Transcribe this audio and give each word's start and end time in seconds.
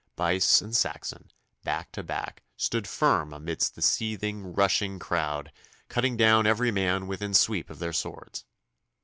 Buyse 0.15 0.61
and 0.63 0.75
Saxon, 0.75 1.29
back 1.63 1.91
to 1.91 2.01
back, 2.01 2.41
stood 2.57 2.87
firm 2.87 3.31
amidst 3.33 3.75
the 3.75 3.83
seething, 3.83 4.51
rushing 4.51 4.97
crowd, 4.97 5.51
cutting 5.89 6.17
down 6.17 6.47
every 6.47 6.71
man 6.71 7.05
within 7.05 7.35
sweep 7.35 7.69
of 7.69 7.77
their 7.77 7.93
swords. 7.93 8.43